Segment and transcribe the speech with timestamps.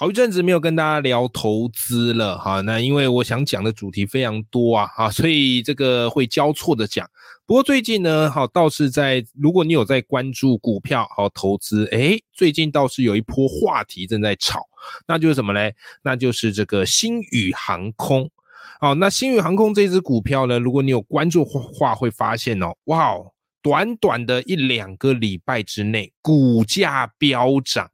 [0.00, 7.06] 好一阵子没有跟大家聊投资了哈，那因为我想讲的主题非常多啊哈，所以这个会交错的讲。
[7.44, 14.62] 不过最近呢，好倒是在如果你有在关注股票好投资，诶，最近倒是有一波话题正在炒，
[15.06, 15.74] 那就是什么嘞？
[16.02, 18.30] 那就是这个星宇航空。
[18.80, 23.16] 好，那星宇航空这只股票呢，如果你有关注话，会发现哦，哇，
[23.60, 27.90] 短短的一两个礼拜之内，股价飙涨。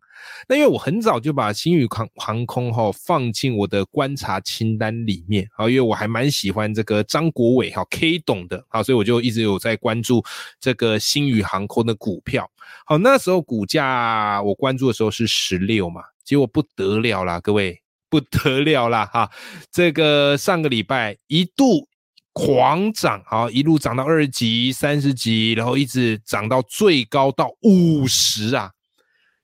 [0.48, 10.24] 那因为我很早就把星宇航航空哈、放进我的观察清单里面啊，因为我还蛮喜欢这个张国伟哈 K 董的啊，所以我就一直有在关注
[10.60, 12.51] 这个星宇航空的股票。
[12.85, 19.30] 好，那时候股价我关注的时候是十六嘛，结果不得了啦，各位不得了啦哈！
[19.71, 21.88] 这个上个礼拜一度
[22.33, 28.71] 狂涨，好一路涨到二十级、三十级，然后一直涨到最高到五十啊！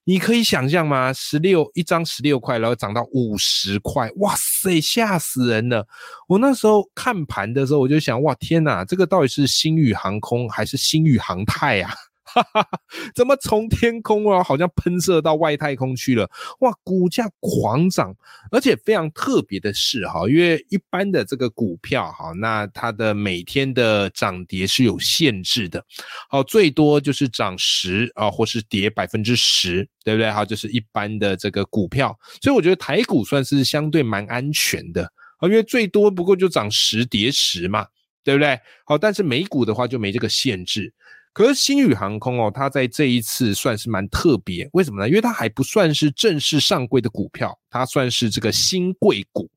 [0.05, 1.13] 你可以想象吗？
[1.13, 5.87] 十六一张十六块，然后涨到五十块，哇塞，吓死人了！
[6.27, 11.95] 我那时候看盘的时候，我就想，哇天哪，这个到底是星宇航空还是星宇航太啊？
[12.35, 12.81] 哈哈哈，
[13.15, 16.31] 怎么从天空啊，好像喷射到外太空去了？
[16.61, 18.15] 哇，股价狂涨，
[18.51, 25.85] 而且非常特别的是哈，因为一般的这个股票哈，那它的每天的涨跌是有限制的，
[26.31, 30.31] 好，最多就是涨十啊，或是跌百分之十，对不对？
[30.31, 35.05] 好，就是一般的这个股票，所以我觉得台股算是相对蛮安全的
[35.39, 37.87] 啊，因为最多不过就涨十跌十嘛，
[38.25, 38.59] 对不对？
[38.87, 40.93] 好，但是美股的话就没这个限制。
[41.33, 45.09] 可是新宇航空哦，它在这一次算是蛮特别，为什么呢？
[45.09, 49.51] 因为它还不算是正式上柜的股票，它算是这个新贵股。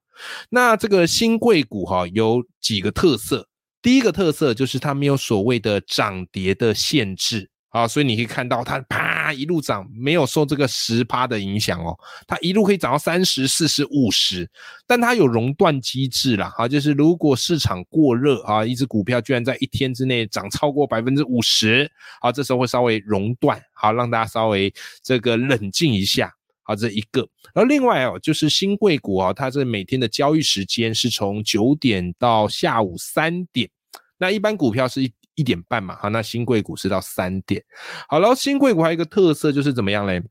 [0.50, 3.48] 那这个新贵股哈、有几个特色，
[3.82, 11.94] 第一个特色就是它没有所谓的涨跌的限制啊，所以你可以看到它啪一路涨，没有受这个十趴的影响哦，
[12.26, 14.50] 它一路可以涨到三十、四十、五十，
[14.88, 21.92] 但它有熔断机制啦，哈，就是如果市场过热啊，一只股票居然在一天之内涨超过百分之五十，
[22.22, 26.34] 啊，这时候会稍微熔断，好，让大家稍微这个冷静一下。
[26.68, 27.20] 好，这一个，
[27.54, 33.70] 然后另外哦，就是新贵股啊，它这每天的交易时间是从九点到下午三点，
[34.18, 37.64] 那一般股票是一一点半嘛，好，那新贵股是到三点。
[38.10, 40.22] 好，然后新贵股还有一个特色就是怎么样嘞？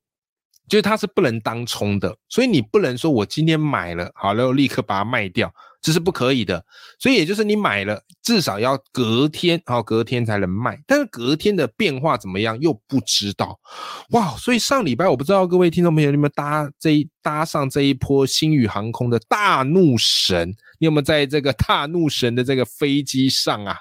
[0.66, 6.64] 就是它是不能当冲的，所以你不能说我今天买了，好，然后立刻把它卖掉，这是不可以的。
[6.98, 10.82] 所以也就是你买了，至少要隔天，好，隔天才能卖。
[10.86, 13.60] 但是隔天的变化怎么样又不知道，
[14.12, 14.34] 哇！
[14.38, 20.48] 所以上礼拜我不知道各位听众朋友，你有没有搭这一搭上这一波星宇航空的大怒神？
[20.78, 23.76] 你有没有在这个大怒神的这个飞机上啊？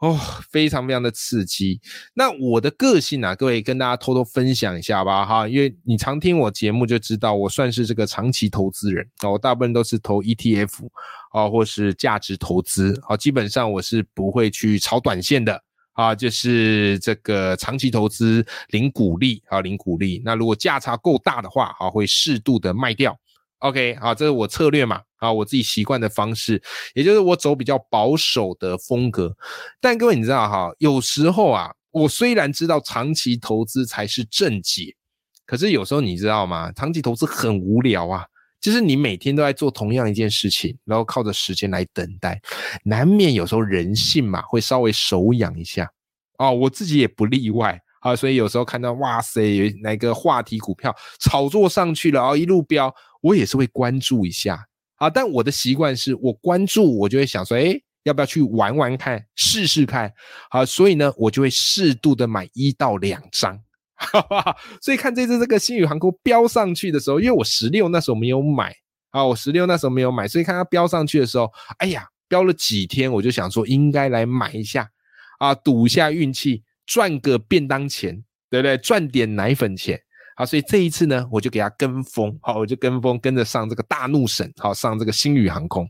[0.00, 0.16] 哦，
[0.50, 1.80] 非常非常的刺激。
[2.14, 10.88] 那我的个性啊，各位跟大家偷偷分享一下吧，哈，因为你常听我节目就知道，我算是这个长期投资人啊，我大部分都是投 ETF
[11.32, 15.60] 啊，或是价值投资啊，基本上我是不会去炒短线的
[15.94, 20.22] 啊，就是这个长期投资零股利啊，零股利。
[20.24, 23.18] 那如果价差够大的话，啊，会适度的卖掉。
[23.58, 26.60] OK，好，这是我策略嘛，啊，我自己习惯的方式，
[26.94, 29.36] 也就是我走比较保守的风格。
[29.80, 34.94] 但各位你知道哈，有时候啊，我虽然知道长期投资才是正解，
[35.46, 36.72] 可是有时候你知道吗？
[36.72, 38.24] 长期投资很无聊啊，
[38.60, 42.40] 就是你每天都在做同样一件事情，然后靠着时间来等待，
[42.84, 45.90] 难免有时候人性嘛会稍微手痒一下。
[46.38, 47.80] 哦，我自己也不例外。
[48.00, 54.64] 啊，所以有时候看到哇塞，有哪个话题股票炒作上去了，然后一路飙，我也是会关注一下
[54.98, 55.10] 啊。
[55.10, 57.74] 但我的习惯是我关注，我就会想说，哎，
[58.04, 60.12] 要不要去玩玩看，试试看？
[60.50, 63.58] 好，所以呢，我就会适度的买一到两张，
[63.96, 64.56] 哈哈。
[64.80, 68.74] 所以看这次这个新宇航空飙上去的时候，因为我十六那时候没有买
[69.10, 74.88] 啊，我十六那时候没有买，所以看它飙上去的时候，哎呀，飙了几天，我就想说应该来买一下
[75.38, 76.62] 啊，赌一下运气。
[76.90, 78.78] 赚个便当钱，对不对？
[78.78, 80.00] 赚点奶粉钱，
[80.38, 85.84] 好，所以这一次呢，我就给他跟风，好，我就跟风跟着上这个大怒神，好，上这个星宇航空。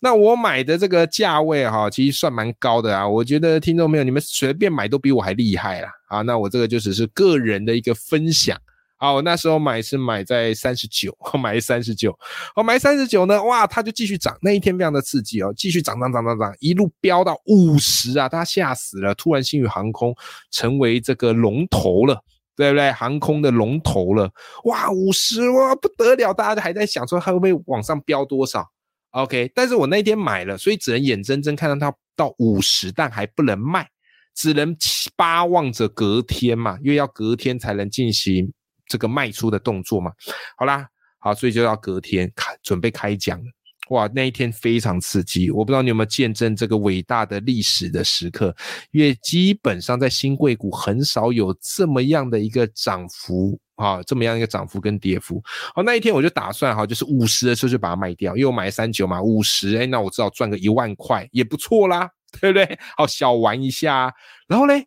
[0.00, 3.08] 那我买的这个价位哈，其实算蛮高的啊。
[3.08, 5.90] 我觉得听众朋友，你们随便买都比我还厉害啦。
[6.08, 6.22] 啊。
[6.22, 8.58] 那我这个就只是个人的一个分享
[8.96, 12.12] 啊，我那时候买是买在三十九，买三十九，
[12.56, 20.12] 我买三十九呢，哇，它就继续涨，那一天非常的刺激哦，继续涨涨涨涨涨，一路飙到五十啊，大家吓死了，突然新宇航空
[20.50, 22.20] 成为这个龙头了，
[22.56, 22.90] 对不对？
[22.92, 24.30] 航空的龙头了，
[24.64, 28.66] 哇，五十哇不得了，大家还在想说它会不会往上飙多少
[29.10, 33.88] ？OK，但是我那天买了，所以只能眼睁睁看到它到五十，但还不能卖，
[34.34, 34.76] 只能
[35.14, 38.52] 巴望着隔天嘛，因为要隔天才能进行。
[38.88, 40.12] 这个卖出的动作嘛，
[40.56, 40.86] 好啦，
[41.18, 43.44] 好，所以就要隔天开准备开奖了。
[43.90, 48.54] 哇，那一天非常刺激，我不知道你有没有见证这个伟大的历史的时刻，
[48.90, 55.40] 因为基本上在新贵股很少有这么样的一个涨幅啊，这么样一个涨幅跟跌幅。
[55.74, 62.10] 好，那一天我就打算哈，就是五十的时候就把它卖掉，因为我买三九嘛，五十，哎，那我至少赚个一万块也不错啦，
[62.40, 62.78] 对不对？
[62.96, 64.12] 好，小玩一下，
[64.48, 64.86] 然后嘞。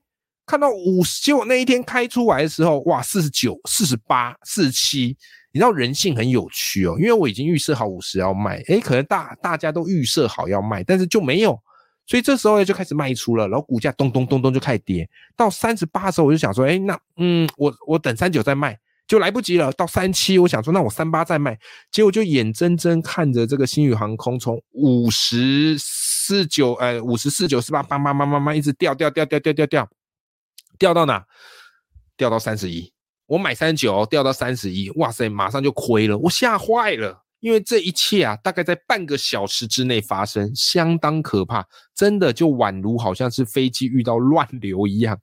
[0.50, 5.16] 看到五十，结果那一天开出来的时候，哇，四十九、四十八、四十七，
[5.52, 11.56] 你知道人性很有趣哦，因为我已经预设好五十要卖，诶，可能大大家都预设好要卖，但是就没有，
[12.08, 15.08] 所以这时候呢就开始卖出了，然后股价咚咚咚咚就开始跌，
[15.38, 18.76] 到三十八的时候我就想说，诶，那嗯，我我等三九再卖
[19.08, 21.56] 就来不及了，到三七我想说，那我三八再卖，
[21.92, 29.88] 结果就眼睁睁看着这个新宇航空从五十四九，呃，五十四九四八，叭叭叭叭叭一直掉掉掉掉掉掉掉。
[30.80, 31.24] 掉到哪？
[32.18, 32.92] 掉到三十一。
[33.28, 34.90] 我买三十九，掉到三十一。
[34.96, 37.24] 哇塞，马上就亏了，我吓坏了。
[37.42, 41.66] 因为这一切啊，大概在半个小时之内发生，相当可怕。
[41.94, 45.18] 真的就宛如好像是飞机遇到乱流一样。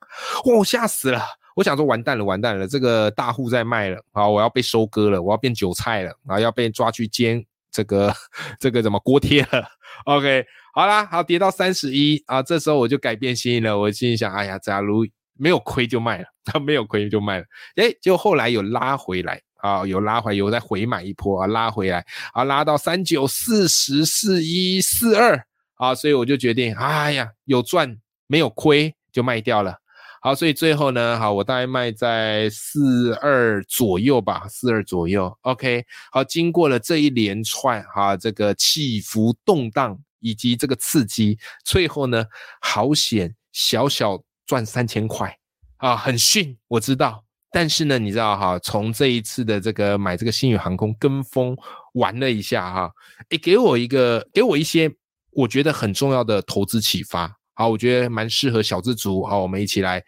[0.44, 1.20] 哇，我吓死了。
[1.56, 4.28] 我想说，完蛋了，完蛋了，这个大户在卖了啊！
[4.28, 6.38] 我要被收割了，我要变韭菜了啊！
[6.38, 8.14] 要被抓去煎这个
[8.60, 9.66] 这个怎么锅贴了
[10.04, 10.44] ？OK，
[10.74, 12.42] 好啦，好跌到三十一啊。
[12.42, 15.06] 这时候我就改变心意了，我心里想，哎呀，假如
[15.38, 17.44] 没有亏就卖了，他没有亏就卖了，
[17.76, 29.76] 哎，就后来有拉回来啊，有拉回，有再回买一波啊，拉回来啊，拉到三九四十四一四二啊，所以我就决定，哎呀，有赚没有亏就卖掉了，
[30.22, 42.24] 好，所以最后呢，好，我大概卖在四二左右吧，四二左右，OK，好，经过了这一连串哈，这个起伏动荡以及这个刺激，最后呢，
[42.60, 44.22] 好险，小小。
[44.46, 45.36] 赚三千块
[45.78, 47.22] 啊，很逊，我知道。
[47.52, 51.56] 但是呢，你知道哈，从这一次的这个买这个新宇航空跟风
[51.94, 52.90] 玩了一下哈，
[53.30, 54.90] 诶，给我一个，给我一些
[55.32, 57.34] 我觉得很重要的投资启发。
[57.54, 60.04] 好，我觉得蛮适合小资族，好，我们一起来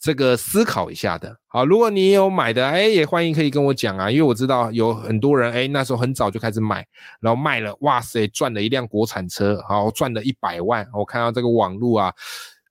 [0.00, 1.36] 这个思考一下的。
[1.48, 6.86] 好，如果你有买的，哎，也欢迎可以跟我讲啊，因为我知道有很多人，哎，那时候很早就开始买，
[7.20, 10.88] 然后卖了，哇塞，赚了一辆国产车，好，赚了一百万。
[10.94, 12.12] 我看到这个网络啊，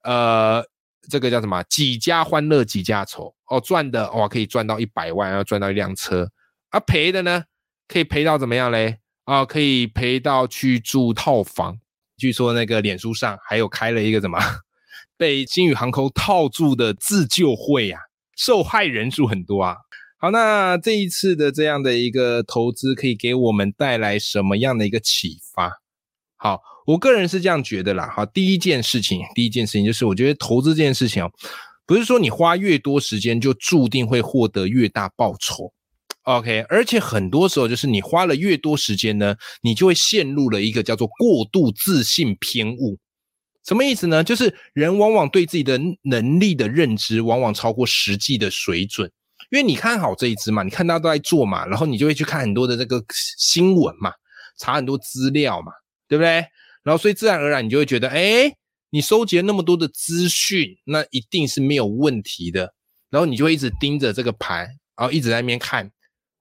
[0.03, 0.65] 呃。
[1.09, 1.63] 这个叫什么？
[1.63, 6.31] 几家欢乐几家愁哦，赚的哇可以赚到一百万，要赚到一辆车
[6.69, 7.43] 啊，赔的呢
[7.87, 8.99] 可以赔到怎么样嘞？
[9.25, 11.79] 啊，可以赔到去住套房。
[12.17, 14.39] 据说那个脸书上还有开了一个什么
[15.17, 17.99] 被金宇航空套住的自救会啊，
[18.35, 19.77] 受害人数很多啊。
[20.17, 25.81] 好，那这一次的这样的一个投资可以给我们带来什么样的一个启发？
[26.37, 26.74] 好。
[26.85, 31.31] 我个人是这样觉得啦，哈，第一件事情，第一件事情就是，我觉得投资这件事情哦，
[31.85, 35.73] 不是说你花越多时间就注定会获得越大报酬
[36.23, 42.97] ，OK，而且很多时候就是你花了越多时间呢，你就会陷入了一个叫做过度自信偏误。
[43.67, 44.23] 什么意思呢？
[44.23, 49.11] 就是人往往对自己的能力的认知往往超过实际的水准，
[49.49, 53.03] 因为你看好这一支嘛，你看大家都在做嘛，然后你就会去看很多的这个
[53.39, 54.11] 新闻嘛，
[54.59, 55.71] 查很多资料嘛，
[56.07, 56.45] 对不对？
[56.85, 58.55] 然后，所以自然而然，你就会觉得，哎，
[58.91, 62.73] 你收集了那么多的资讯，那一定是没有问题的。
[63.09, 65.89] 然后你就会一直盯着这个盘，然后一直在那边看。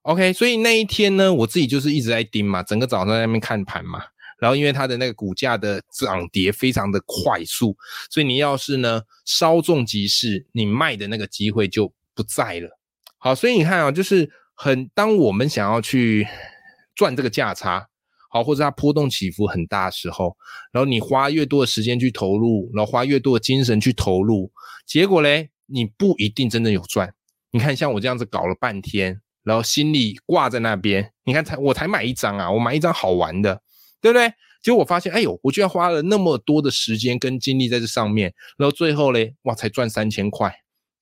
[0.02, 4.04] OK，所以那一天呢，我自己就是一直在盯嘛，整个早上在那边看盘嘛。
[4.38, 7.74] 然后因为它的那个股价的涨跌非常的快速，
[8.10, 12.68] 所以你要是呢稍纵即逝，你卖的那个机会就不在了。
[13.16, 16.28] 好，所以你看啊，就是很当我们想要去
[16.94, 17.88] 赚这个价差。
[18.34, 20.36] 好，或者它波动起伏很大的时候，
[20.72, 24.50] 然后你花越多的时间去投入，然后花越多的精神去投入，
[24.84, 27.14] 结果嘞，你不一定真的有赚。
[27.52, 33.62] 你看，像我这样子搞了半天，然后心里挂在那边，你看才我才买一张啊，我买一张好玩的，
[34.00, 34.32] 对不对？
[34.64, 40.52] 结果我发现，哎呦，我居然花了那么多的时间跟精力在这上面，然后最后嘞，哇，才赚三千块，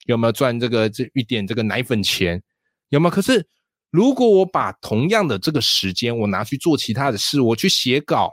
[0.04, 2.42] 有没有赚这个这一点这个奶粉钱？
[2.90, 3.10] 有没有？
[3.10, 3.46] 可是。
[3.92, 8.32] 如果我把同样的这个时间，我拿去做其他的事，我去写稿，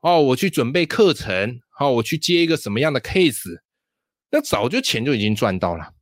[0.00, 3.60] 哦，我去准备课程，好，我去接一个什么样的 case，
[4.32, 5.92] 那早就钱就已经赚到了，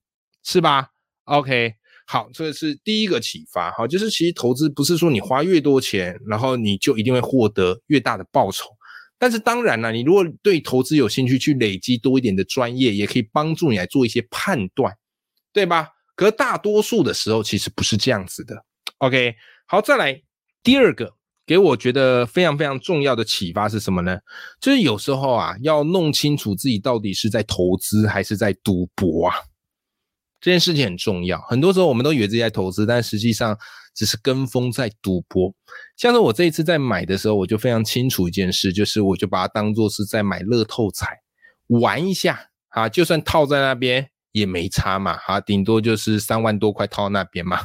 [0.43, 0.89] 是吧
[1.25, 1.75] ？OK，
[2.07, 3.71] 好，这个是第一个启发。
[3.73, 8.71] 好，就是其实投资不是说你花越多钱，然后你就一定会获得越大的报酬。
[9.19, 14.97] 但是当然了，你如果对投资有兴趣，去累积多一点的专业，也可以帮助你来做一些判断，
[15.53, 15.91] 对吧？
[16.17, 18.65] 可大多数的时候其实不是这样子的。
[18.99, 19.35] OK，
[19.67, 20.23] 好，再来
[20.63, 21.15] 第二个，
[21.47, 24.19] 给我觉得非常非常重要的启发是什么呢？
[24.61, 29.37] 就是有时候啊，要弄清楚自己到底是在投资还是在赌博啊。
[30.41, 33.59] 这件事情很重要，很多时候我们都以为自己在投资，但实际上
[33.95, 35.55] 只是跟风在赌博。
[35.97, 41.19] 像是我这一次在买的时候，我就非常清楚一件事，就是我就把它当做是在买乐透彩
[41.69, 47.61] 玩一下啊，就算套在那边也没差嘛，啊，顶多就是三万多块套那边嘛，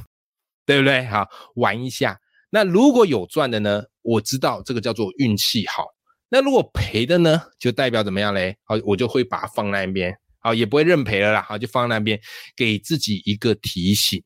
[0.69, 1.03] 对不对？
[1.07, 2.15] 好，玩一下。
[2.51, 5.88] 那如果有赚的呢，我知道这个叫做运气好。
[6.29, 8.55] 那如果赔的呢，就代表怎么样嘞？
[8.65, 10.15] 好，我就会把它放那边。
[10.38, 11.41] 好，也不会认赔了啦。
[11.41, 12.19] 好，就放那边，
[12.55, 14.23] 给自己一个提醒，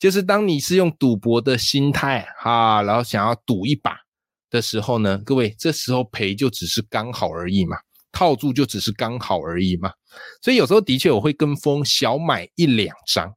[0.00, 3.96] 就是当你是用赌博的心态哈，然后想要赌一把
[4.50, 7.76] 的时候呢，各位，这时候赔就只是刚好而已嘛，
[8.10, 9.92] 套住就只是刚好而已嘛。
[10.42, 13.32] 所以有时候的确我会跟风小买一两张，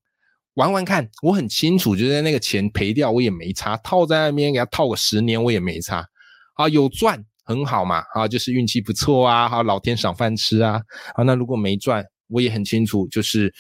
[0.58, 1.10] 玩玩看。
[1.24, 6.06] 我很清楚，就是那个钱赔掉我也没差，套在那边给他套个十年我也没差。
[6.56, 10.82] 啊，有赚很好嘛，啊，就是运气不错啊，好，老天赏饭吃啊。
[11.16, 12.06] 啊，那如果没赚。
[12.30, 13.54] 我也很清楚，就是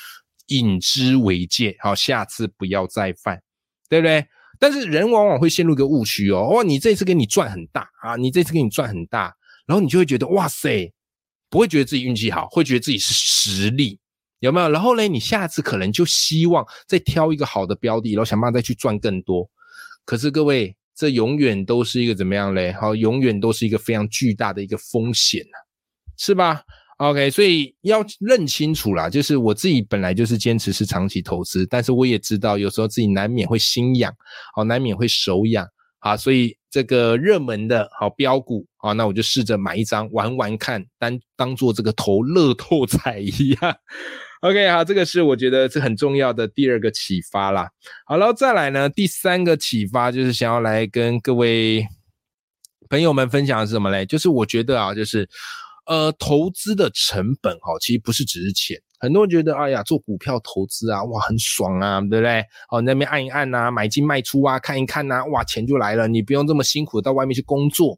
[0.47, 3.41] 引之为戒，好，下次不要再犯，
[3.87, 4.25] 对不对？
[4.59, 9.33] 但是人往往会陷入一个误区哦，哇，你这次给你赚很大啊，你这次给你赚很大，
[9.65, 10.91] 然后你就会觉得哇塞，
[11.49, 13.97] 不会觉得自己运气好，会觉得自己是实力，
[14.39, 14.69] 有没有？
[14.69, 19.49] 然后呢，你下次可能就希望再挑一个好的标的，然后想办法再去赚更多。
[20.05, 22.71] 可是各位，这永远都是一个怎么样嘞？
[22.73, 25.57] 好，永远都是一个非常巨大的一个风险呐，
[26.17, 26.61] 是吧
[26.97, 34.11] ？OK，所以要认清楚啦，就是我自己本来就是坚持是长期投资，但是我也知道有时候自己难免会心痒，
[34.55, 35.67] 好，难免会手痒，
[35.99, 43.77] 啊，所以这个热门的好标股，啊，那我就试着买一张玩玩看，当当做这个投乐透彩一样。
[44.41, 47.69] OK，好，这个是我觉得是很重要的第二个启发啦。
[48.05, 51.87] 好，然后再来呢，第三个启发就是想要来跟各位
[52.89, 54.05] 朋友们分享的是什么嘞？
[54.05, 55.27] 就是我觉得啊，就是。
[55.89, 58.77] 呃，投资的成本哈，其实不是只是钱。
[58.99, 62.43] 很多人觉得，哎呀，做股票投资啊，哇，很爽啊，对不对？
[62.69, 67.97] 哦，那边按一按呐，买进卖出啊，看一看呐，哇，钱就来了，你不用这么辛苦到外面去工作，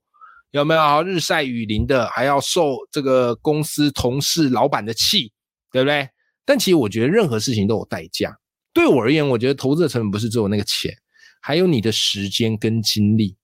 [0.52, 1.02] 有没有？
[1.02, 5.32] 日晒雨淋的，还要受这个公司同事、老板的气，
[5.72, 6.08] 对不对？
[6.50, 8.36] 但其实我觉得任何事情都有代价。
[8.74, 10.92] 对我而言，我觉得投资的成本不是只有那个钱，
[11.40, 13.38] 还有你的时间跟精力，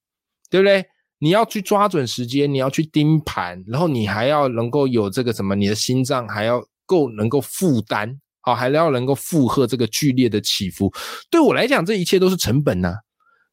[0.50, 0.84] 对不对？
[1.20, 10.92] 你要去抓准时间，你要去盯盘，然后你还要能够有这个什么，你的心脏还要够能够负担，好，还要能够负荷这个剧烈的起伏。
[11.30, 12.96] 对我来讲，这一切都是成本呐。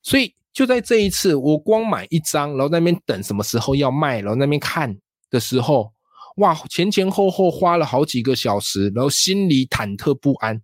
[0.02, 4.96] 所以就在这一次，我光买一张，然后那边等什么时候要卖，然后那边看
[5.28, 5.92] 的时候，
[6.36, 10.60] 哇，前前后后花了好几个小时，然后心里忐忑不安，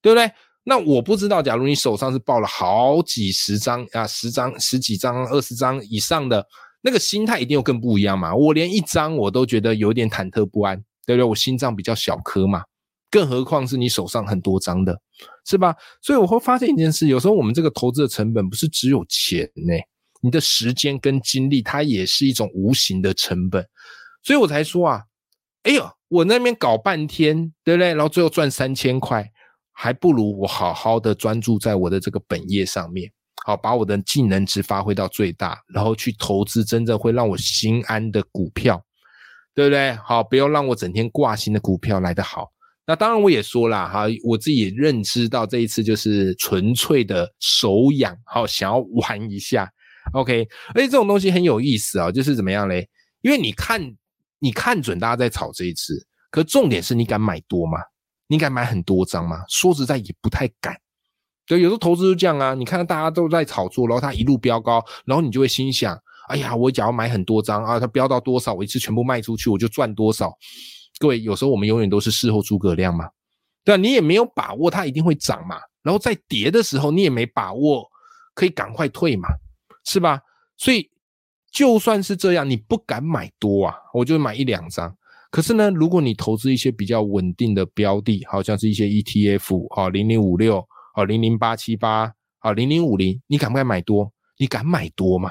[0.00, 0.30] 对不对？
[0.64, 6.46] 那我不知道，假如你手上是报了好几十张啊，十张、十几张、二十张以上的，
[6.82, 8.34] 那个心态一定又更不一样嘛。
[8.34, 11.24] 我连一张我都觉得有点忐忑不安，对不对？
[11.24, 12.62] 我心脏比较小颗嘛，
[13.10, 14.96] 更何况是你手上很多张的，
[15.44, 15.74] 是吧？
[16.00, 19.74] 所以我会发现一件事，有时候我们这个投资的成本不是只有钱呢，
[20.20, 23.66] 你的时间跟精力，它也是一种无形的成本。
[24.22, 25.02] 所以我才说啊，
[25.62, 27.88] 哎呦，我那边搞半天，对不对？
[27.88, 29.30] 然后最后赚三千块。
[29.74, 33.10] 还不如我好好的专注在我的这个本业上面，
[33.42, 38.80] 好把我的技能值发挥到最大，然后去投资真正会让我心安的股票，
[39.54, 39.92] 对不对？
[39.94, 42.48] 好，不要让我整天挂心的股票来得好。
[42.86, 49.68] 那当然我也说了哈，我自己认知到这一次就是纯粹的手痒，好想要玩一下。
[50.12, 52.86] OK，而且这种东西很有意思啊，就是怎么样嘞？
[53.22, 53.80] 因为你看
[54.42, 57.78] 你看准大家在炒这一次，可重点是你敢买多吗？
[58.26, 59.44] 你敢买很多张吗？
[59.48, 60.76] 说实在也不太敢。
[61.46, 62.52] 对，有时候投资就这样啊。
[62.52, 65.96] 你看到大家都在炒作，然后它一路飙高，然后你就会心想：
[66.26, 70.36] 哎呀，我假如买很多张啊，它飙到多少，我一次全部卖出去，我就赚多少。
[70.98, 73.08] 各位，有时候我们永远都是事后诸葛亮嘛，
[73.64, 73.80] 对吧？
[73.80, 77.86] 你也没有把握它一定会涨嘛，然后在跌的时候，你也没把握
[78.34, 79.28] 可以赶快退嘛，
[79.84, 80.20] 是吧？
[80.56, 80.88] 所以
[81.52, 84.96] 就算是这样，你不敢买多啊，我就买一两张。
[85.30, 94.10] 可是呢，如果你投资一些比较稳定的标的，好像是一些 ETF 啊，零零五六啊，零零八七八啊，零零五零，你敢不敢买多？
[94.38, 95.30] 你敢买多吗？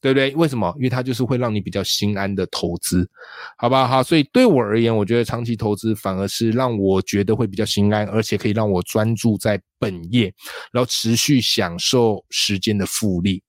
[0.00, 0.34] 对不对？
[0.36, 0.70] 为什么？
[0.76, 3.08] 因为它就是会让你比较心安的投资，
[3.56, 3.88] 好吧？
[3.88, 10.30] 好，所以对我而言，我觉得长期投资反而是让我觉得会比较心安，而且可以让我专注在本业，
[10.72, 13.42] 然后持续享受时间的复利。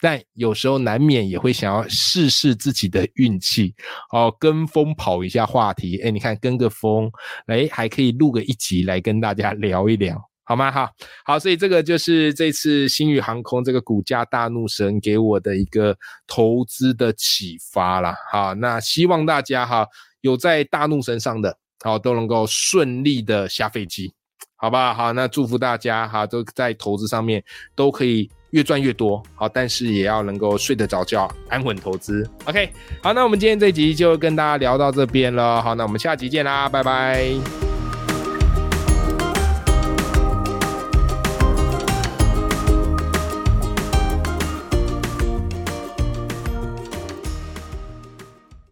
[0.00, 3.74] 但有时候难免也会想要试试自己的运气，
[4.12, 5.98] 哦，跟风跑一下话题。
[6.02, 7.10] 哎，你看跟个风，
[7.46, 10.20] 哎，还可以录个一集来跟大家聊一聊。
[10.42, 10.68] 好吗？
[10.68, 10.90] 哈，
[11.24, 18.16] 好，所以这个就是这次新宇航空这个股价大怒神给我的一个投资的启发啦。
[18.32, 19.86] 哈，那希望大家哈
[20.22, 24.12] 有在大怒神上的，好都能够顺利的下飞机，
[24.56, 24.92] 好吧？
[24.92, 27.44] 好，那祝福大家哈都在投资上面
[27.76, 32.28] 都可以越赚越多，好，但是也要能够睡得着觉，安稳投资。
[32.46, 32.68] OK，
[33.02, 37.69] 好，那我们今天这集就跟大家聊到这边了，好，那我们下集见啦，拜拜。